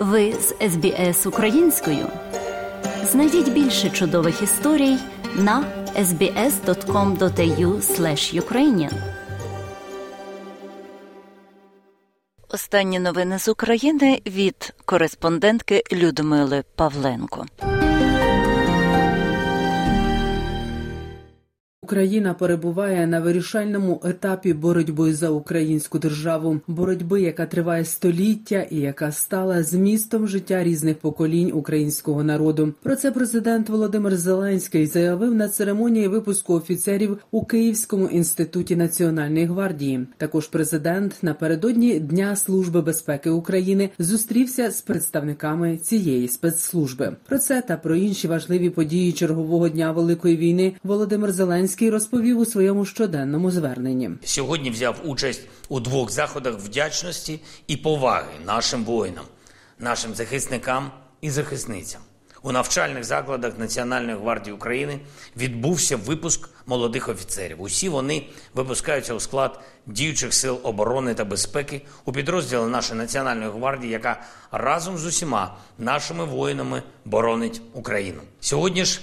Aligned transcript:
Ви 0.00 0.32
з 0.32 0.54
СБС 0.70 1.26
українською. 1.26 2.06
Знайдіть 3.04 3.52
більше 3.52 3.90
чудових 3.90 4.42
історій 4.42 4.96
на 5.36 5.64
sbs.com.au 5.96 7.80
ukrainian 8.40 8.92
Останні 12.48 12.98
новини 12.98 13.38
з 13.38 13.48
України 13.48 14.22
від 14.26 14.74
кореспондентки 14.84 15.82
Людмили 15.92 16.64
Павленко. 16.76 17.46
Україна 21.90 22.34
перебуває 22.34 23.06
на 23.06 23.20
вирішальному 23.20 24.00
етапі 24.04 24.52
боротьби 24.52 25.14
за 25.14 25.30
українську 25.30 25.98
державу, 25.98 26.60
боротьби, 26.66 27.20
яка 27.20 27.46
триває 27.46 27.84
століття 27.84 28.66
і 28.70 28.76
яка 28.76 29.12
стала 29.12 29.62
змістом 29.62 30.28
життя 30.28 30.64
різних 30.64 30.96
поколінь 30.96 31.50
українського 31.54 32.22
народу. 32.22 32.74
Про 32.82 32.96
це 32.96 33.10
президент 33.10 33.68
Володимир 33.68 34.16
Зеленський 34.16 34.86
заявив 34.86 35.34
на 35.34 35.48
церемонії 35.48 36.08
випуску 36.08 36.54
офіцерів 36.54 37.18
у 37.30 37.44
Київському 37.44 38.06
інституті 38.06 38.76
національної 38.76 39.46
гвардії. 39.46 40.06
Також 40.16 40.46
президент 40.48 41.16
напередодні 41.22 42.00
Дня 42.00 42.36
служби 42.36 42.82
безпеки 42.82 43.30
України 43.30 43.90
зустрівся 43.98 44.70
з 44.70 44.80
представниками 44.80 45.76
цієї 45.76 46.28
спецслужби. 46.28 47.16
Про 47.28 47.38
це 47.38 47.62
та 47.62 47.76
про 47.76 47.96
інші 47.96 48.28
важливі 48.28 48.70
події 48.70 49.12
чергового 49.12 49.68
дня 49.68 49.92
великої 49.92 50.36
війни 50.36 50.72
Володимир 50.84 51.32
Зеленський. 51.32 51.79
Зеленський 51.80 51.90
розповів 51.90 52.38
у 52.38 52.46
своєму 52.46 52.84
щоденному 52.84 53.50
зверненні. 53.50 54.10
Сьогодні 54.24 54.70
взяв 54.70 54.96
участь 55.04 55.42
у 55.68 55.80
двох 55.80 56.10
заходах 56.10 56.54
вдячності 56.54 57.40
і 57.66 57.76
поваги 57.76 58.32
нашим 58.46 58.84
воїнам, 58.84 59.24
нашим 59.78 60.14
захисникам 60.14 60.90
і 61.20 61.30
захисницям. 61.30 62.00
У 62.42 62.52
навчальних 62.52 63.04
закладах 63.04 63.58
Національної 63.58 64.16
гвардії 64.16 64.54
України 64.54 65.00
відбувся 65.36 65.96
випуск 65.96 66.48
молодих 66.66 67.08
офіцерів. 67.08 67.62
Усі 67.62 67.88
вони 67.88 68.26
випускаються 68.54 69.14
у 69.14 69.20
склад 69.20 69.60
діючих 69.86 70.34
сил 70.34 70.60
оборони 70.62 71.14
та 71.14 71.24
безпеки 71.24 71.82
у 72.04 72.12
підрозділи 72.12 72.68
нашої 72.68 72.98
національної 72.98 73.50
гвардії, 73.50 73.92
яка 73.92 74.22
разом 74.50 74.98
з 74.98 75.06
усіма 75.06 75.56
нашими 75.78 76.24
воїнами 76.24 76.82
боронить 77.04 77.62
Україну. 77.72 78.20
Сьогодні 78.40 78.84
ж 78.84 79.00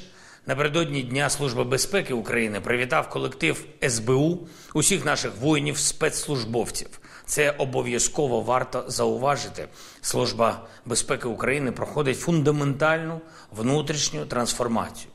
Напередодні 0.48 1.04
Дня 1.04 1.30
Служби 1.30 1.64
безпеки 1.64 2.14
України 2.14 2.62
привітав 2.62 3.10
колектив 3.10 3.66
СБУ 3.90 4.48
усіх 4.74 5.06
наших 5.06 5.32
воїнів, 5.42 5.78
спецслужбовців. 5.78 6.88
Це 7.26 7.52
обов'язково 7.52 8.42
варто 8.42 8.84
зауважити. 8.88 9.68
Служба 10.02 10.68
безпеки 10.86 11.28
України 11.28 11.72
проходить 11.72 12.20
фундаментальну 12.20 13.22
внутрішню 13.52 14.26
трансформацію. 14.26 15.12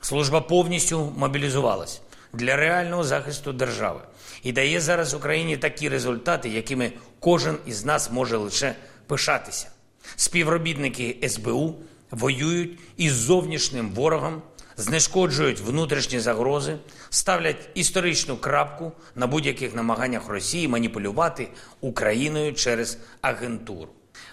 Служба 0.00 0.40
повністю 0.40 1.12
мобілізувалась 1.16 2.00
для 2.32 2.56
реального 2.56 3.04
захисту 3.04 3.52
держави 3.52 4.00
і 4.42 4.52
дає 4.52 4.80
зараз 4.80 5.14
Україні 5.14 5.56
такі 5.56 5.88
результати, 5.88 6.48
якими 6.48 6.92
кожен 7.20 7.56
із 7.66 7.84
нас 7.84 8.10
може 8.10 8.36
лише 8.36 8.74
пишатися. 9.06 9.70
Співробітники 10.16 11.28
СБУ 11.28 11.74
воюють 12.10 12.78
із 12.96 13.12
зовнішнім 13.12 13.90
ворогом 13.90 14.42
знешкоджують 14.76 15.60
внутрішні 15.60 16.20
загрози, 16.20 16.76
ставлять 17.10 17.68
історичну 17.74 18.36
крапку 18.36 18.92
на 19.14 19.26
будь-яких 19.26 19.74
намаганнях 19.74 20.28
Росії 20.28 20.68
маніпулювати 20.68 21.48
Україною 21.80 22.54
через 22.54 22.98
агентуру. 23.20 23.88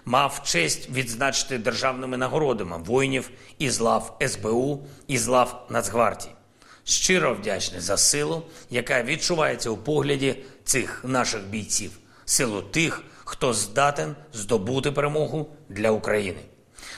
Мав 0.06 0.42
честь 0.44 0.90
відзначити 0.90 1.58
державними 1.58 2.18
нагородами 2.18 2.78
воїнів 2.78 3.30
із 3.60 3.80
лав 3.80 4.18
СБУ 4.28 4.80
із 5.08 5.28
лав 5.28 5.68
Нацгвардії. 5.70 6.36
Щиро 6.84 7.34
вдячний 7.34 7.82
за 7.82 7.98
силу, 7.98 8.44
яка 8.70 9.04
відчувається 9.04 9.70
у 9.70 9.78
погляді 9.78 10.36
цих 10.64 11.04
наших 11.04 11.44
бійців, 11.44 11.92
силу 12.26 12.62
тих, 12.62 13.02
хто 13.24 13.54
здатен 13.54 14.16
здобути 14.34 14.92
перемогу 14.92 15.50
для 15.70 15.92
України. 15.92 16.40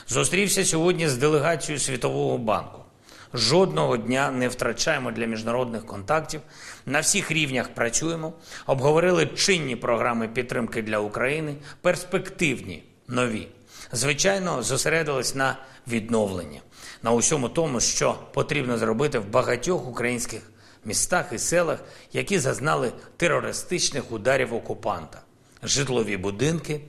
Зустрівся 0.08 0.66
сьогодні 0.66 1.10
з 1.10 1.18
делегацією 1.18 1.80
Світового 1.80 2.38
банку 2.38 2.85
жодного 3.38 3.98
дня 3.98 4.32
не 4.32 4.48
втрачаємо 4.48 5.12
для 5.12 5.26
міжнародних 5.26 5.86
контактів. 5.86 6.42
На 6.86 7.00
всіх 7.00 7.32
рівнях 7.32 7.70
працюємо, 7.70 8.34
обговорили 8.66 9.26
чинні 9.26 9.76
програми 9.76 10.28
підтримки 10.28 10.82
для 10.82 11.00
України, 11.00 11.56
перспективні 11.82 12.84
нові. 13.08 13.48
Звичайно, 13.92 14.64
зосередились 14.64 15.36
на 15.36 15.58
відновленні, 15.88 16.62
на 17.04 17.12
усьому 17.12 17.50
тому, 17.50 17.80
що 17.80 18.20
потрібно 18.34 18.78
зробити 18.78 19.20
в 19.20 19.30
багатьох 19.30 19.88
українських 19.88 20.42
містах 20.86 21.26
і 21.34 21.40
селах, 21.40 21.80
які 22.14 22.40
зазнали 22.40 22.92
терористичних 23.18 24.12
ударів 24.12 24.54
окупанта, 24.54 25.22
житлові 25.64 26.18
будинки. 26.18 26.82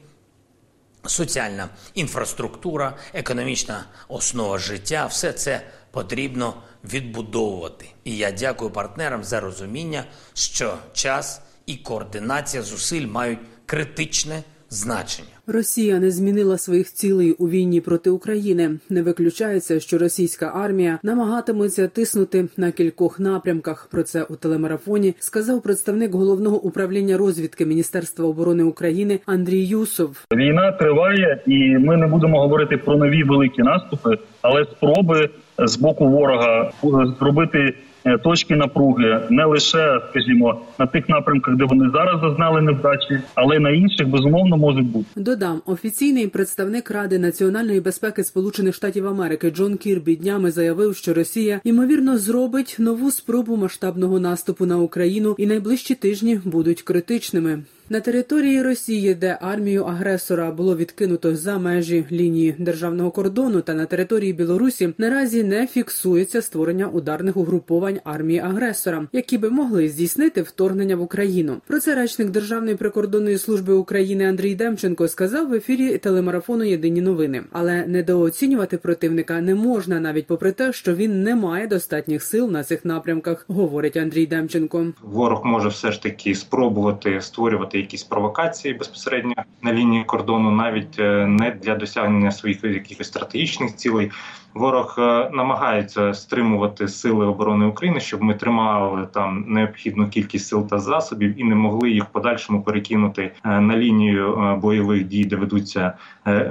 Соціальна 1.07 1.69
інфраструктура, 1.95 2.97
економічна 3.15 3.85
основа 4.09 4.59
життя 4.59 5.07
все 5.07 5.33
це 5.33 5.63
потрібно 5.97 6.55
відбудовувати. 6.85 7.87
І 8.05 8.17
я 8.17 8.31
дякую 8.31 8.71
партнерам 8.71 9.25
за 9.25 9.41
розуміння, 9.41 10.05
що 10.35 10.79
час 10.93 11.41
і 11.67 11.77
координація 11.77 12.63
зусиль 12.63 13.07
мають 13.07 13.39
критичне 13.67 14.43
значення. 14.71 15.29
Росія 15.47 15.99
не 15.99 16.11
змінила 16.11 16.59
своїх 16.59 16.93
цілей 16.93 17.33
у 17.33 17.49
війні 17.49 17.81
проти 17.81 18.11
України. 18.11 18.71
Не 18.91 19.03
виключається, 19.03 19.81
що 19.81 19.99
російська 19.99 20.53
армія 20.55 20.99
намагатиметься 21.03 21.89
тиснути 21.89 22.49
на 22.57 22.71
кількох 22.71 23.21
напрямках. 23.21 23.89
Про 23.91 24.03
це 24.03 24.23
у 24.23 24.37
телемарафоні 24.37 25.15
сказав 25.19 25.63
представник 25.63 26.13
головного 26.13 26.61
управління 26.63 27.17
розвідки 27.17 27.67
Міністерства 27.67 28.27
оборони 28.27 28.63
України 28.63 29.21
Андрій 29.27 29.65
Юсов. 29.65 30.25
Війна 30.33 30.73
триває, 30.73 31.43
і 31.47 31.79
ми 31.79 31.97
не 31.97 32.07
будемо 32.07 32.41
говорити 32.41 32.77
про 32.77 32.97
нові 32.97 33.23
великі 33.23 33.63
наступи, 33.63 34.19
але 34.43 34.65
спроби 34.65 35.31
з 35.59 35.77
боку 35.77 36.09
ворога 36.09 36.73
зробити 37.19 37.59
Е, 37.59 37.75
точки 38.25 38.57
напруги 38.57 39.21
не 39.31 39.45
лише, 39.45 40.01
скажімо, 40.11 40.61
на 40.79 40.87
тих 40.87 41.09
напрямках, 41.09 41.57
де 41.57 41.65
вони 41.65 41.91
зараз 41.91 42.21
зазнали 42.21 42.61
невдачі, 42.61 43.21
але 43.35 43.57
й 43.57 43.59
на 43.59 43.71
інших 43.71 44.09
безумовно 44.09 44.57
можуть 44.57 44.87
бути. 44.87 45.07
Додам 45.17 45.63
офіційний 45.67 46.27
представник 46.27 46.91
Ради 46.91 47.19
національної 47.19 47.81
безпеки 47.81 48.25
Сполучених 48.25 48.75
Штатів 48.75 49.07
Америки 49.07 49.51
Джон 49.51 49.77
Кірбі 49.77 50.17
днями 50.17 50.51
заявив, 50.51 50.97
що 50.97 51.15
Росія 51.15 51.61
ймовірно 51.65 52.19
зробить 52.19 52.77
нову 52.79 53.11
спробу 53.11 53.57
масштабного 53.57 54.21
наступу 54.21 54.67
на 54.67 54.79
Україну, 54.79 55.35
і 55.39 55.47
найближчі 55.47 55.95
тижні 55.95 56.41
будуть 56.45 56.83
критичними. 56.83 57.59
На 57.91 58.01
території 58.01 58.63
Росії, 58.63 59.15
де 59.15 59.39
армію 59.41 59.85
агресора 59.85 60.51
було 60.51 60.77
відкинуто 60.77 61.37
за 61.37 61.59
межі 61.59 62.05
лінії 62.13 62.55
державного 62.59 63.11
кордону, 63.11 63.61
та 63.61 63.75
на 63.75 63.87
території 63.87 64.33
Білорусі 64.33 64.95
наразі 64.99 65.45
не 65.45 65.67
фіксується 65.67 66.43
створення 66.43 66.87
ударних 66.87 67.37
угруповань 67.37 68.01
армії 68.05 68.39
агресора, 68.39 69.07
які 69.13 69.39
би 69.39 69.51
могли 69.51 69.89
здійснити 69.89 70.43
вторгнення 70.43 70.97
в 70.97 71.01
Україну. 71.01 71.57
Про 71.67 71.81
це 71.81 71.95
речник 71.95 72.31
Державної 72.31 72.77
прикордонної 72.77 73.39
служби 73.39 73.75
України 73.75 74.29
Андрій 74.29 74.55
Демченко 74.55 75.09
сказав 75.09 75.49
в 75.49 75.55
ефірі 75.55 75.99
телемарафону 75.99 76.65
Єдині 76.65 77.01
новини, 77.01 77.43
але 77.53 77.87
недооцінювати 77.87 78.79
противника 78.79 79.41
не 79.41 79.55
можна, 79.55 80.01
навіть 80.01 80.27
попри 80.27 80.53
те, 80.53 80.73
що 80.73 80.95
він 80.95 81.23
не 81.23 81.35
має 81.35 81.67
достатніх 81.67 82.23
сил 82.23 82.51
на 82.51 82.65
цих 82.65 82.85
напрямках, 82.85 83.45
говорить 83.49 83.97
Андрій 83.97 84.27
Демченко. 84.27 84.87
Ворог 85.03 85.41
може 85.45 85.69
все 85.69 85.93
ж 85.93 86.03
таки 86.03 86.35
спробувати 86.35 87.21
створювати 87.21 87.76
якісь 87.77 88.03
провокації 88.03 88.75
безпосередньо 88.75 89.35
на 89.63 89.73
лінії 89.73 90.05
кордону, 90.05 90.51
навіть 90.51 90.99
е, 90.99 91.27
не 91.27 91.51
для 91.51 91.75
досягнення 91.75 92.33
своїх 92.33 92.65
якихось 92.65 93.07
стратегічних 93.07 93.77
цілей. 93.77 94.11
Ворог 94.57 94.95
е, 94.99 95.31
намагається 95.33 96.15
стримувати 96.15 96.89
сили 96.89 97.27
оборони 97.27 97.67
України, 97.67 98.01
щоб 98.01 98.23
ми 98.23 98.35
тримали 98.35 99.09
там 99.13 99.45
необхідну 99.49 100.09
кількість 100.09 100.47
сил 100.47 100.69
та 100.69 100.79
засобів 100.79 101.41
і 101.41 101.45
не 101.45 101.55
могли 101.55 101.91
їх 101.91 102.05
в 102.05 102.09
подальшому 102.09 102.63
перекинути 102.63 103.33
е, 103.45 103.61
на 103.61 103.77
лінію 103.77 104.59
бойових 104.63 105.05
дій, 105.05 105.25
де 105.25 105.37
ведуться 105.37 105.93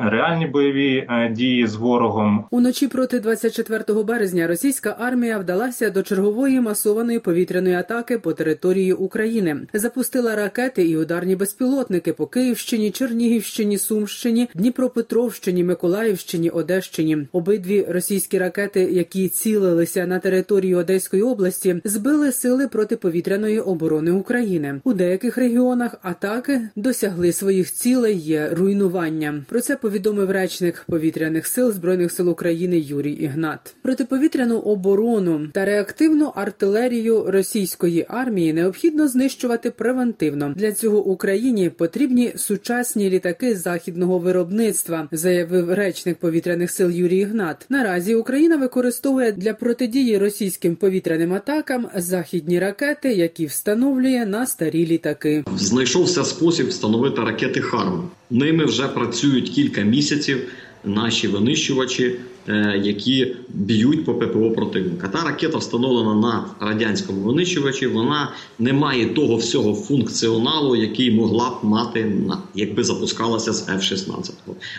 реальні 0.01 0.47
бойові 0.47 1.07
дії 1.31 1.67
з 1.67 1.75
ворогом. 1.75 2.45
Уночі 2.51 2.87
проти 2.87 3.19
24 3.19 4.03
березня 4.03 4.47
російська 4.47 4.95
армія 4.99 5.37
вдалася 5.37 5.89
до 5.89 6.03
чергової 6.03 6.61
масованої 6.61 7.19
повітряної 7.19 7.75
атаки 7.75 8.17
по 8.17 8.33
території 8.33 8.93
України, 8.93 9.57
запустила 9.73 10.35
ракети 10.35 10.87
і 10.87 10.97
ударні 10.97 11.35
безпілотники 11.35 12.13
по 12.13 12.27
Київщині, 12.27 12.91
Чернігівщині, 12.91 13.77
Сумщині, 13.77 14.49
Дніпропетровщині, 14.55 15.63
Миколаївщині, 15.63 16.49
Одещині. 16.49 17.17
Обидві 17.31 17.85
Російські 17.95 18.37
ракети, 18.37 18.79
які 18.91 19.29
цілилися 19.29 20.05
на 20.05 20.19
території 20.19 20.75
Одеської 20.75 21.23
області, 21.23 21.81
збили 21.83 22.31
сили 22.31 22.67
протиповітряної 22.67 23.59
оборони 23.59 24.11
України. 24.11 24.81
У 24.83 24.93
деяких 24.93 25.37
регіонах 25.37 25.95
атаки 26.01 26.61
досягли 26.75 27.31
своїх 27.31 27.71
цілей. 27.71 28.17
Є 28.17 28.49
руйнування. 28.53 29.43
Про 29.49 29.61
це 29.61 29.75
повідомив 29.75 30.31
речник 30.31 30.85
повітряних 30.87 31.47
сил 31.47 31.71
збройних 31.71 32.11
сил 32.11 32.29
України 32.29 32.79
Юрій 32.79 33.11
Ігнат. 33.11 33.75
Протиповітряну 33.81 34.57
оборону 34.57 35.47
та 35.53 35.65
реактивну 35.65 36.25
артилерію 36.35 37.31
російської 37.31 38.05
армії 38.09 38.53
необхідно 38.53 39.07
знищувати 39.07 39.71
превентивно. 39.71 40.53
Для 40.55 40.71
цього 40.71 41.05
Україні 41.05 41.69
потрібні 41.69 42.33
сучасні 42.35 43.09
літаки 43.09 43.55
західного 43.55 44.19
виробництва, 44.19 45.07
заявив 45.11 45.73
речник 45.73 46.17
повітряних 46.17 46.71
сил 46.71 46.89
Юрій 46.89 47.17
Ігнат. 47.17 47.65
Наразі 47.85 48.15
Україна 48.15 48.57
використовує 48.57 49.31
для 49.31 49.53
протидії 49.53 50.17
російським 50.17 50.75
повітряним 50.75 51.33
атакам 51.33 51.87
західні 51.95 52.59
ракети, 52.59 53.13
які 53.13 53.45
встановлює 53.45 54.25
на 54.25 54.47
старі 54.47 54.87
літаки. 54.87 55.43
Знайшовся 55.57 56.23
спосіб 56.23 56.67
встановити 56.67 57.21
ракети 57.21 57.61
Харм. 57.61 58.09
Ними 58.29 58.65
вже 58.65 58.87
працюють 58.87 59.49
кілька 59.49 59.81
місяців 59.81 60.37
наші 60.85 61.27
винищувачі, 61.27 62.15
е, 62.47 62.81
які 62.83 63.35
б'ють 63.49 64.05
по 64.05 64.13
ППО 64.13 64.51
противника. 64.51 65.07
Та 65.07 65.23
ракета 65.23 65.57
встановлена 65.57 66.15
на 66.15 66.45
радянському 66.67 67.21
винищувачі. 67.21 67.87
Вона 67.87 68.31
не 68.59 68.73
має 68.73 69.05
того 69.05 69.35
всього 69.35 69.73
функціоналу, 69.73 70.75
який 70.75 71.11
могла 71.11 71.49
б 71.49 71.53
мати 71.63 72.13
якби 72.55 72.83
запускалася 72.83 73.53
з 73.53 73.69
F-16. 73.69 74.31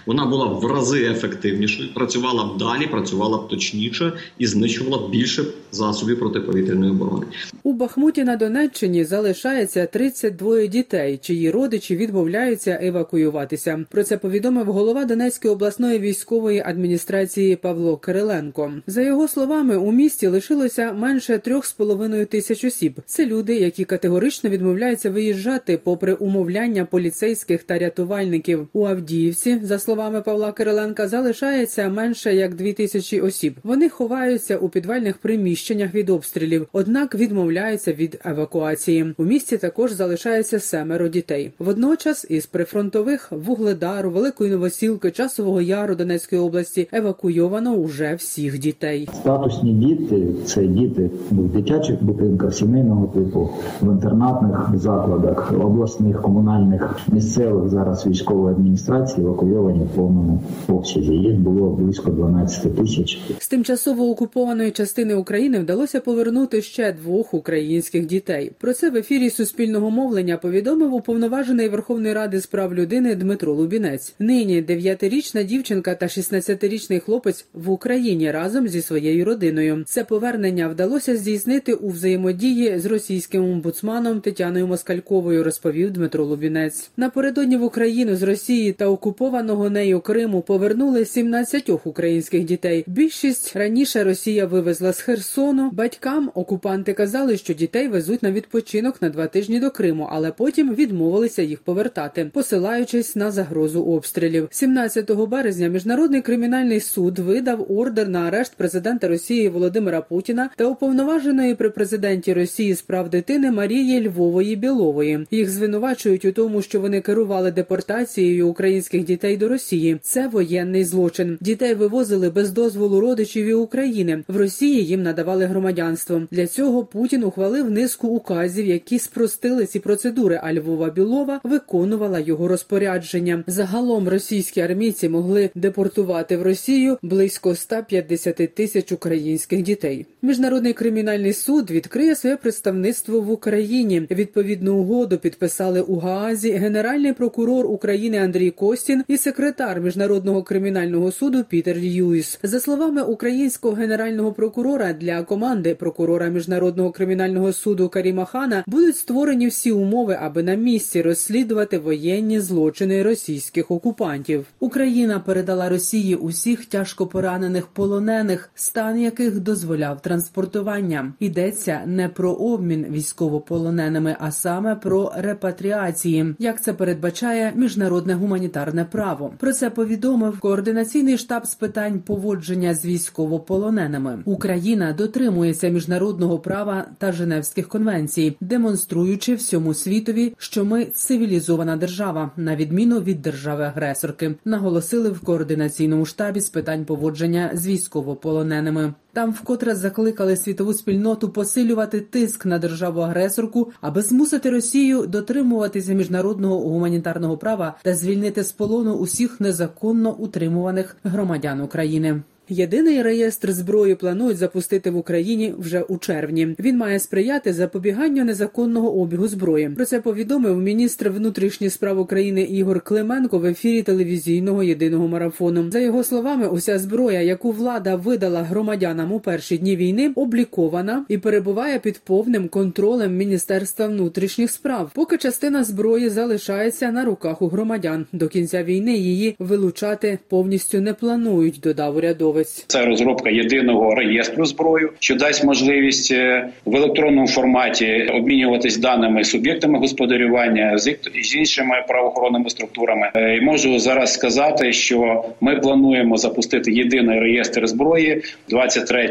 Вона 0.06 0.26
була 0.26 0.46
в 0.46 0.64
рази 0.64 1.04
ефективнішою, 1.04 1.94
працювала 1.94 2.44
б 2.44 2.58
далі, 2.58 2.86
працювала 2.86 3.38
б 3.38 3.48
точніше 3.48 4.12
і 4.38 4.46
знищувала 4.46 4.98
б 4.98 5.10
більше 5.10 5.44
засобів 5.72 6.18
протиповітряної 6.18 6.90
оборони. 6.90 7.26
У 7.62 7.72
Бахмуті 7.72 8.24
на 8.24 8.36
Донеччині 8.36 9.04
залишається 9.04 9.86
32 9.86 10.66
дітей, 10.66 11.18
чиї 11.22 11.50
родичі 11.50 11.96
відмовляються 11.96 12.78
евакуюватися. 12.82 13.84
Про 13.90 14.04
це 14.04 14.18
повідомив 14.18 14.66
голова 14.66 15.04
Донецької 15.04 15.54
обласної 15.54 15.95
військової 15.98 16.62
адміністрації 16.66 17.56
Павло 17.56 17.96
Кириленко. 17.96 18.72
За 18.86 19.02
його 19.02 19.28
словами, 19.28 19.76
у 19.76 19.92
місті 19.92 20.26
лишилося 20.26 20.92
менше 20.92 21.38
трьох 21.38 21.66
з 21.66 21.72
половиною 21.72 22.26
тисяч 22.26 22.64
осіб. 22.64 23.00
Це 23.06 23.26
люди, 23.26 23.54
які 23.56 23.84
категорично 23.84 24.50
відмовляються 24.50 25.10
виїжджати, 25.10 25.78
попри 25.84 26.14
умовляння 26.14 26.84
поліцейських 26.84 27.62
та 27.62 27.78
рятувальників. 27.78 28.68
У 28.72 28.86
Авдіївці, 28.86 29.60
за 29.62 29.78
словами 29.78 30.22
Павла 30.22 30.52
Кириленка, 30.52 31.08
залишається 31.08 31.88
менше 31.88 32.34
як 32.34 32.54
дві 32.54 32.72
тисячі 32.72 33.20
осіб. 33.20 33.54
Вони 33.62 33.88
ховаються 33.88 34.58
у 34.58 34.68
підвальних 34.68 35.18
приміщеннях 35.18 35.94
від 35.94 36.10
обстрілів, 36.10 36.68
однак 36.72 37.14
відмовляються 37.14 37.92
від 37.92 38.20
евакуації. 38.24 39.14
У 39.16 39.24
місті 39.24 39.56
також 39.56 39.92
залишається 39.92 40.60
семеро 40.60 41.08
дітей. 41.08 41.52
Водночас 41.58 42.26
із 42.28 42.46
прифронтових 42.46 43.32
вугледару, 43.32 44.10
великої 44.10 44.50
новосілки, 44.50 45.10
часового 45.10 45.60
яру 45.60 45.85
Донецької 45.94 46.40
області 46.40 46.88
евакуйовано 46.92 47.72
уже 47.72 48.14
всіх 48.14 48.58
дітей. 48.58 49.08
Статусні 49.14 49.72
діти 49.72 50.26
це 50.44 50.66
діти 50.66 51.10
в 51.30 51.48
дитячих 51.48 52.04
будинках 52.04 52.54
сімейного 52.54 53.06
типу, 53.06 53.50
в 53.82 53.92
інтернатних 53.92 54.70
закладах, 54.74 55.52
обласних, 55.60 56.22
комунальних, 56.22 56.98
місцевих 57.12 57.68
зараз 57.68 58.06
військової 58.06 58.54
адміністрації 58.54 59.26
евакуйовані 59.26 59.84
в 59.84 59.88
повному 59.96 60.42
обсязі. 60.68 61.12
Їх 61.12 61.38
було 61.38 61.70
близько 61.70 62.10
12 62.10 62.76
тисяч. 62.76 63.20
З 63.38 63.48
тимчасово 63.48 64.10
окупованої 64.10 64.70
частини 64.70 65.14
України 65.14 65.58
вдалося 65.58 66.00
повернути 66.00 66.62
ще 66.62 66.92
двох 66.92 67.34
українських 67.34 68.06
дітей. 68.06 68.52
Про 68.58 68.72
це 68.72 68.90
в 68.90 68.96
ефірі 68.96 69.30
суспільного 69.30 69.90
мовлення 69.90 70.36
повідомив 70.36 70.94
уповноважений 70.94 71.68
Верховної 71.68 72.14
Ради 72.14 72.40
з 72.40 72.46
прав 72.46 72.74
людини 72.74 73.14
Дмитро 73.14 73.54
Лубінець. 73.54 74.14
Нині 74.18 74.62
дев'ятирічна 74.62 75.42
дівчинка 75.76 75.94
та 75.94 76.06
16-річний 76.06 77.00
хлопець 77.00 77.44
в 77.54 77.70
Україні 77.70 78.30
разом 78.30 78.68
зі 78.68 78.82
своєю 78.82 79.24
родиною. 79.24 79.84
Це 79.86 80.04
повернення 80.04 80.68
вдалося 80.68 81.16
здійснити 81.16 81.74
у 81.74 81.88
взаємодії 81.88 82.78
з 82.78 82.86
російським 82.86 83.44
омбудсманом 83.44 84.20
Тетяною 84.20 84.66
Москальковою, 84.66 85.44
розповів 85.44 85.90
Дмитро 85.90 86.24
Лубінець. 86.24 86.90
Напередодні 86.96 87.56
в 87.56 87.62
Україну 87.62 88.16
з 88.16 88.22
Росії 88.22 88.72
та 88.72 88.86
окупованого 88.86 89.70
нею 89.70 90.00
Криму 90.00 90.40
повернули 90.40 91.04
17 91.04 91.70
українських 91.84 92.44
дітей. 92.44 92.84
Більшість 92.86 93.56
раніше 93.56 94.04
Росія 94.04 94.46
вивезла 94.46 94.92
з 94.92 95.00
Херсону. 95.00 95.70
Батькам 95.70 96.30
окупанти 96.34 96.92
казали, 96.92 97.36
що 97.36 97.54
дітей 97.54 97.88
везуть 97.88 98.22
на 98.22 98.32
відпочинок 98.32 99.02
на 99.02 99.10
два 99.10 99.26
тижні 99.26 99.60
до 99.60 99.70
Криму, 99.70 100.08
але 100.12 100.30
потім 100.30 100.74
відмовилися 100.74 101.42
їх 101.42 101.60
повертати, 101.60 102.30
посилаючись 102.32 103.16
на 103.16 103.30
загрозу 103.30 103.82
обстрілів. 103.82 104.48
17 104.50 105.10
березня 105.10 105.55
міжнародний 105.60 106.22
кримінальний 106.22 106.80
суд 106.80 107.18
видав 107.18 107.72
ордер 107.72 108.08
на 108.08 108.20
арешт 108.20 108.54
президента 108.56 109.08
Росії 109.08 109.48
Володимира 109.48 110.00
Путіна 110.00 110.50
та 110.56 110.64
уповноваженої 110.64 111.54
при 111.54 111.70
президенті 111.70 112.32
Росії 112.32 112.74
з 112.74 112.82
прав 112.82 113.10
дитини 113.10 113.50
Марії 113.50 114.08
Львової 114.08 114.56
Білової. 114.56 115.26
Їх 115.30 115.50
звинувачують 115.50 116.24
у 116.24 116.32
тому, 116.32 116.62
що 116.62 116.80
вони 116.80 117.00
керували 117.00 117.50
депортацією 117.50 118.48
українських 118.48 119.04
дітей 119.04 119.36
до 119.36 119.48
Росії. 119.48 119.98
Це 120.02 120.28
воєнний 120.28 120.84
злочин. 120.84 121.38
Дітей 121.40 121.74
вивозили 121.74 122.30
без 122.30 122.50
дозволу 122.50 123.00
родичів 123.00 123.46
і 123.46 123.54
України. 123.54 124.24
В 124.28 124.36
Росії 124.36 124.84
їм 124.84 125.02
надавали 125.02 125.44
громадянство. 125.44 126.22
Для 126.30 126.46
цього 126.46 126.84
Путін 126.84 127.24
ухвалив 127.24 127.70
низку 127.70 128.08
указів, 128.08 128.66
які 128.66 128.98
спростили 128.98 129.66
ці 129.66 129.80
процедури. 129.80 130.40
А 130.42 130.54
Львова 130.54 130.90
Білова 130.90 131.40
виконувала 131.44 132.20
його 132.20 132.48
розпорядження. 132.48 133.44
Загалом 133.46 134.08
російські 134.08 134.60
армійці 134.60 135.08
могли 135.08 135.45
депортувати 135.54 136.36
в 136.36 136.42
Росію 136.42 136.98
близько 137.02 137.54
150 137.54 138.54
тисяч 138.54 138.92
українських 138.92 139.62
дітей. 139.62 140.06
Міжнародний 140.22 140.72
кримінальний 140.72 141.32
суд 141.32 141.70
відкриє 141.70 142.14
своє 142.16 142.36
представництво 142.36 143.20
в 143.20 143.30
Україні. 143.30 144.06
Відповідну 144.10 144.76
угоду 144.76 145.18
підписали 145.18 145.80
у 145.80 145.98
Гаазі 145.98 146.50
генеральний 146.52 147.12
прокурор 147.12 147.66
України 147.66 148.18
Андрій 148.18 148.50
Костін 148.50 149.04
і 149.08 149.16
секретар 149.16 149.80
міжнародного 149.80 150.42
кримінального 150.42 151.12
суду 151.12 151.44
Пітер 151.44 151.76
Льюіс. 151.76 152.38
За 152.42 152.60
словами 152.60 153.02
українського 153.02 153.74
генерального 153.74 154.32
прокурора 154.32 154.92
для 154.92 155.22
команди 155.22 155.74
прокурора 155.74 156.28
міжнародного 156.28 156.90
кримінального 156.90 157.52
суду 157.52 157.88
Каріма 157.88 158.24
Хана 158.24 158.64
будуть 158.66 158.96
створені 158.96 159.46
всі 159.46 159.72
умови, 159.72 160.18
аби 160.20 160.42
на 160.42 160.54
місці 160.54 161.02
розслідувати 161.02 161.78
воєнні 161.78 162.40
злочини 162.40 163.02
російських 163.02 163.70
окупантів. 163.70 164.46
Україна 164.60 165.20
передала 165.36 165.68
Росії 165.68 166.14
усіх 166.14 166.64
тяжко 166.64 167.06
поранених 167.06 167.66
полонених, 167.66 168.50
стан 168.54 169.00
яких 169.00 169.40
дозволяв 169.40 170.02
транспортування. 170.02 171.12
Йдеться 171.20 171.80
не 171.86 172.08
про 172.08 172.32
обмін 172.32 172.86
військовополоненими, 172.90 174.16
а 174.20 174.30
саме 174.30 174.74
про 174.74 175.12
репатріації, 175.16 176.34
як 176.38 176.62
це 176.62 176.72
передбачає 176.72 177.52
міжнародне 177.56 178.14
гуманітарне 178.14 178.84
право. 178.84 179.32
Про 179.38 179.52
це 179.52 179.70
повідомив 179.70 180.40
координаційний 180.40 181.18
штаб 181.18 181.46
з 181.46 181.54
питань 181.54 182.00
поводження 182.00 182.74
з 182.74 182.84
військовополоненими. 182.84 184.18
Україна 184.24 184.92
дотримується 184.92 185.68
міжнародного 185.68 186.38
права 186.38 186.84
та 186.98 187.12
Женевських 187.12 187.68
конвенцій, 187.68 188.36
демонструючи 188.40 189.34
всьому 189.34 189.74
світові, 189.74 190.34
що 190.38 190.64
ми 190.64 190.84
цивілізована 190.84 191.76
держава, 191.76 192.30
на 192.36 192.56
відміну 192.56 193.00
від 193.00 193.22
держави-агресорки, 193.22 194.34
наголосили 194.44 195.10
в 195.10 195.25
координаційному 195.26 196.06
штабі 196.06 196.40
з 196.40 196.48
питань 196.48 196.84
поводження 196.84 197.50
з 197.54 197.66
військовополоненими. 197.66 198.94
Там 199.12 199.32
вкотре 199.32 199.74
закликали 199.74 200.36
світову 200.36 200.72
спільноту 200.72 201.28
посилювати 201.28 202.00
тиск 202.00 202.46
на 202.46 202.58
державу 202.58 203.00
агресорку, 203.00 203.72
аби 203.80 204.02
змусити 204.02 204.50
Росію 204.50 205.06
дотримуватися 205.06 205.92
міжнародного 205.92 206.60
гуманітарного 206.60 207.36
права 207.36 207.76
та 207.82 207.94
звільнити 207.94 208.44
з 208.44 208.52
полону 208.52 208.94
усіх 208.94 209.40
незаконно 209.40 210.14
утримуваних 210.14 210.96
громадян 211.04 211.60
України. 211.60 212.22
Єдиний 212.48 213.02
реєстр 213.02 213.52
зброї 213.52 213.94
планують 213.94 214.36
запустити 214.36 214.90
в 214.90 214.96
Україні 214.96 215.54
вже 215.58 215.82
у 215.82 215.98
червні. 215.98 216.56
Він 216.58 216.76
має 216.76 216.98
сприяти 216.98 217.52
запобіганню 217.52 218.24
незаконного 218.24 219.00
обігу 219.00 219.28
зброї. 219.28 219.68
Про 219.68 219.84
це 219.84 220.00
повідомив 220.00 220.58
міністр 220.58 221.08
внутрішніх 221.08 221.72
справ 221.72 221.98
України 221.98 222.42
Ігор 222.42 222.80
Клименко 222.80 223.38
в 223.38 223.44
ефірі 223.44 223.82
телевізійного 223.82 224.62
єдиного 224.62 225.08
марафону. 225.08 225.70
За 225.70 225.78
його 225.78 226.04
словами, 226.04 226.48
уся 226.48 226.78
зброя, 226.78 227.20
яку 227.20 227.50
влада 227.52 227.96
видала 227.96 228.42
громадянам 228.42 229.12
у 229.12 229.20
перші 229.20 229.58
дні 229.58 229.76
війни, 229.76 230.12
облікована 230.14 231.04
і 231.08 231.18
перебуває 231.18 231.78
під 231.78 231.98
повним 231.98 232.48
контролем 232.48 233.16
Міністерства 233.16 233.86
внутрішніх 233.86 234.50
справ. 234.50 234.90
Поки 234.94 235.16
частина 235.16 235.64
зброї 235.64 236.08
залишається 236.08 236.90
на 236.90 237.04
руках 237.04 237.42
у 237.42 237.48
громадян. 237.48 238.06
До 238.12 238.28
кінця 238.28 238.62
війни 238.62 238.96
її 238.96 239.36
вилучати 239.38 240.18
повністю 240.28 240.80
не 240.80 240.94
планують. 240.94 241.60
Додав 241.62 241.96
урядовець. 241.96 242.35
Посадовець. 242.36 242.64
Це 242.66 242.86
розробка 242.86 243.30
єдиного 243.30 243.94
реєстру 243.94 244.44
зброю, 244.44 244.92
що 244.98 245.14
дасть 245.14 245.44
можливість 245.44 246.12
е, 246.12 246.48
в 246.64 246.76
електронному 246.76 247.28
форматі 247.28 248.10
обмінюватись 248.14 248.76
даними 248.76 249.24
суб'єктами 249.24 249.78
господарювання 249.78 250.78
з 250.78 250.96
з 251.22 251.36
іншими 251.36 251.84
правоохоронними 251.88 252.50
структурами. 252.50 253.10
Е, 253.14 253.36
І 253.36 253.40
можу 253.40 253.78
зараз 253.78 254.12
сказати, 254.12 254.72
що 254.72 255.24
ми 255.40 255.56
плануємо 255.56 256.16
запустити 256.16 256.72
єдиний 256.72 257.20
реєстр 257.20 257.66
зброї 257.66 258.22
23 258.48 259.10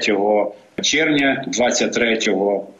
червня 0.81 1.43
2023 1.47 2.19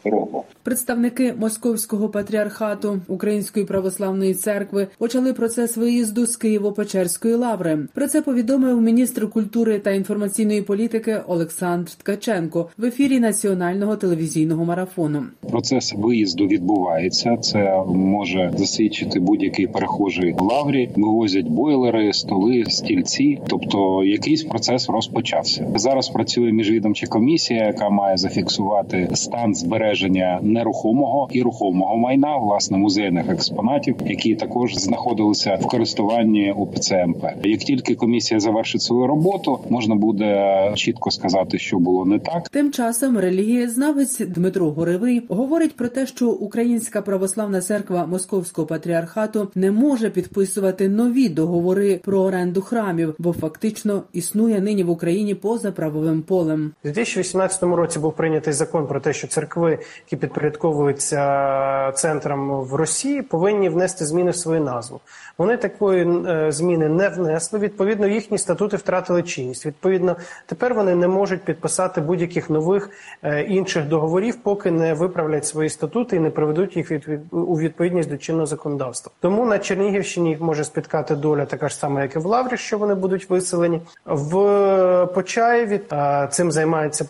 року. 0.04 0.44
Представники 0.62 1.34
Московського 1.38 2.08
патріархату 2.08 3.00
Української 3.08 3.66
православної 3.66 4.34
церкви 4.34 4.86
почали 4.98 5.32
процес 5.32 5.76
виїзду 5.76 6.26
з 6.26 6.40
Києво-Печерської 6.40 7.36
лаври. 7.36 7.78
Про 7.94 8.08
це 8.08 8.22
повідомив 8.22 8.80
міністр 8.80 9.30
культури 9.30 9.78
та 9.78 9.90
інформаційної 9.90 10.62
політики 10.62 11.16
Олександр 11.26 11.90
Ткаченко 11.90 12.68
в 12.78 12.84
ефірі 12.84 13.20
національного 13.20 13.96
телевізійного 13.96 14.64
марафону. 14.64 15.22
Процес 15.50 15.94
виїзду 15.96 16.46
відбувається. 16.46 17.36
Це 17.36 17.82
може 17.86 18.52
засвідчити 18.56 19.20
будь-який 19.20 19.66
перехожий 19.66 20.32
в 20.32 20.42
лаврі. 20.42 20.90
Вивозять 20.96 21.48
бойлери, 21.48 22.12
столи, 22.12 22.64
стільці. 22.68 23.38
Тобто, 23.48 24.04
якийсь 24.04 24.42
процес 24.42 24.88
розпочався. 24.88 25.66
Зараз 25.74 26.08
працює 26.08 26.52
міжвідомча 26.52 27.06
комісія, 27.06 27.66
яка 27.66 27.85
має 27.90 28.16
зафіксувати 28.16 29.08
стан 29.14 29.54
збереження 29.54 30.38
нерухомого 30.42 31.28
і 31.32 31.42
рухомого 31.42 31.96
майна, 31.96 32.36
власне, 32.36 32.78
музейних 32.78 33.28
експонатів, 33.28 33.96
які 34.06 34.34
також 34.34 34.76
знаходилися 34.76 35.58
в 35.60 35.66
користуванні 35.66 36.52
УПЦ 36.56 37.06
МП. 37.06 37.24
Як 37.44 37.60
тільки 37.60 37.94
комісія 37.94 38.40
завершить 38.40 38.82
свою 38.82 39.06
роботу, 39.06 39.58
можна 39.70 39.94
буде 39.94 40.72
чітко 40.74 41.10
сказати, 41.10 41.58
що 41.58 41.78
було 41.78 42.04
не 42.04 42.18
так. 42.18 42.48
Тим 42.48 42.72
часом 42.72 43.18
релігієзнавець 43.18 44.18
Дмитро 44.18 44.70
Горевий 44.70 45.22
говорить 45.28 45.76
про 45.76 45.88
те, 45.88 46.06
що 46.06 46.30
Українська 46.30 47.02
православна 47.02 47.60
церква 47.60 48.06
Московського 48.06 48.66
патріархату 48.66 49.48
не 49.54 49.70
може 49.70 50.10
підписувати 50.10 50.88
нові 50.88 51.28
договори 51.28 52.00
про 52.04 52.20
оренду 52.20 52.62
храмів, 52.62 53.14
бо 53.18 53.32
фактично 53.32 54.02
існує 54.12 54.60
нині 54.60 54.84
в 54.84 54.90
Україні 54.90 55.34
поза 55.34 55.72
правовим 55.72 56.22
полем. 56.22 56.72
У 56.84 56.88
2018 56.88 57.62
році 57.76 57.98
був 57.98 58.12
прийнятий 58.12 58.52
закон 58.52 58.86
про 58.86 59.00
те, 59.00 59.12
що 59.12 59.26
церкви, 59.28 59.78
які 60.04 60.16
підпорядковуються 60.16 61.92
центрам 61.92 62.50
в 62.50 62.74
Росії, 62.74 63.22
повинні 63.22 63.68
внести 63.68 64.04
зміни 64.04 64.30
в 64.30 64.36
свою 64.36 64.60
назву. 64.60 65.00
Вони 65.38 65.56
такої 65.56 66.24
е, 66.26 66.52
зміни 66.52 66.88
не 66.88 67.08
внесли. 67.08 67.58
Відповідно, 67.58 68.06
їхні 68.06 68.38
статути 68.38 68.76
втратили 68.76 69.22
чинність. 69.22 69.66
Відповідно, 69.66 70.16
тепер 70.46 70.74
вони 70.74 70.94
не 70.94 71.08
можуть 71.08 71.42
підписати 71.44 72.00
будь-яких 72.00 72.50
нових 72.50 72.90
е, 73.22 73.42
інших 73.42 73.88
договорів, 73.88 74.36
поки 74.42 74.70
не 74.70 74.94
виправлять 74.94 75.46
свої 75.46 75.68
статути 75.70 76.16
і 76.16 76.20
не 76.20 76.30
приведуть 76.30 76.76
їх 76.76 76.92
у 77.30 77.58
відповідність 77.58 78.10
до 78.10 78.16
чинного 78.16 78.46
законодавства. 78.46 79.12
Тому 79.20 79.46
на 79.46 79.58
Чернігівщині 79.58 80.28
їх 80.30 80.40
може 80.40 80.64
спіткати 80.64 81.14
доля 81.16 81.44
така 81.44 81.68
ж 81.68 81.76
сама, 81.76 82.02
як 82.02 82.16
і 82.16 82.18
в 82.18 82.26
Лаврі, 82.26 82.56
що 82.56 82.78
вони 82.78 82.94
будуть 82.94 83.30
виселені 83.30 83.80
в 84.04 85.06
Почаєві. 85.14 85.80
е, 85.92 86.28
Цим 86.30 86.52
займається 86.52 87.04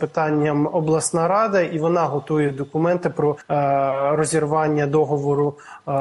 питанням 0.56 0.68
обласна 0.72 1.28
рада, 1.28 1.60
і 1.60 1.78
вона 1.78 2.04
готує 2.04 2.50
документи 2.50 3.10
про 3.10 3.36
е, 3.50 4.16
розірвання 4.16 4.86
договору 4.86 5.54
е, 5.88 5.92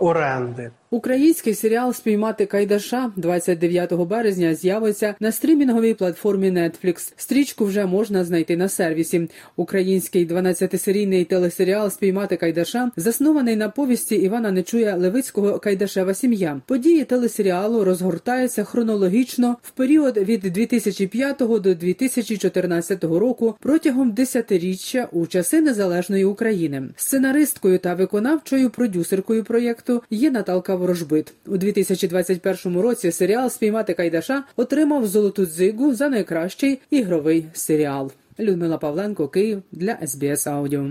оренди. 0.00 0.70
Український 0.94 1.54
серіал 1.54 1.92
Спіймати 1.92 2.46
Кайдаша 2.46 3.12
29 3.16 3.92
березня 3.92 4.54
з'явиться 4.54 5.14
на 5.20 5.32
стрімінговій 5.32 5.94
платформі 5.94 6.50
Netflix. 6.50 7.12
Стрічку 7.16 7.64
вже 7.64 7.86
можна 7.86 8.24
знайти 8.24 8.56
на 8.56 8.68
сервісі. 8.68 9.28
Український 9.56 10.26
12-серійний 10.26 11.24
телесеріал 11.24 11.90
Спіймати 11.90 12.36
Кайдаша 12.36 12.90
заснований 12.96 13.56
на 13.56 13.68
повісті 13.68 14.14
Івана 14.14 14.50
Нечуя 14.50 14.96
Левицького 14.96 15.58
Кайдашева 15.58 16.14
сім'я. 16.14 16.60
Події 16.66 17.04
телесеріалу 17.04 17.84
розгортаються 17.84 18.64
хронологічно 18.64 19.56
в 19.62 19.70
період 19.70 20.16
від 20.16 20.40
2005 20.40 21.38
до 21.38 21.74
2014 21.74 23.04
року 23.04 23.54
протягом 23.60 24.12
десятиріччя 24.12 25.08
у 25.12 25.26
часи 25.26 25.60
незалежної 25.60 26.24
України. 26.24 26.82
Сценаристкою 26.96 27.78
та 27.78 27.94
виконавчою 27.94 28.70
продюсеркою 28.70 29.44
проєкту 29.44 30.02
є 30.10 30.30
Наталка 30.30 30.83
Ворожбит. 30.84 31.32
У 31.46 31.56
2021 31.56 32.80
році 32.80 33.12
серіал 33.12 33.50
Спіймати 33.50 33.94
Кайдаша 33.94 34.44
отримав 34.56 35.06
золоту 35.06 35.46
дзигу 35.46 35.94
за 35.94 36.08
найкращий 36.08 36.80
ігровий 36.90 37.46
серіал. 37.52 38.12
Людмила 38.38 38.78
Павленко, 38.78 39.28
Київ 39.28 39.62
для 39.72 39.98
СБС 40.06 40.46
Аудіо. 40.46 40.90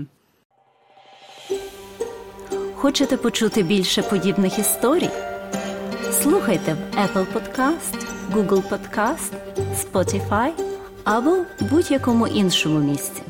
Хочете 2.74 3.16
почути 3.16 3.62
більше 3.62 4.02
подібних 4.02 4.58
історій? 4.58 5.10
Слухайте 6.22 6.72
в 6.74 6.98
Apple 6.98 7.26
Podcast, 7.34 8.06
Google 8.32 8.62
Podcast, 8.68 9.32
Spotify 9.84 10.50
або 11.04 11.36
будь-якому 11.70 12.26
іншому 12.26 12.78
місці. 12.78 13.22